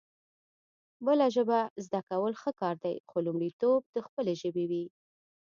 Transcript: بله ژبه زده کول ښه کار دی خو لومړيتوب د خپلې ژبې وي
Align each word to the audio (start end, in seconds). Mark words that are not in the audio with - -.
بله 1.05 1.25
ژبه 1.35 1.59
زده 1.85 2.01
کول 2.09 2.33
ښه 2.41 2.51
کار 2.61 2.75
دی 2.85 2.95
خو 3.09 3.17
لومړيتوب 3.25 3.79
د 3.95 3.97
خپلې 4.07 4.33
ژبې 4.41 4.65
وي 4.71 4.85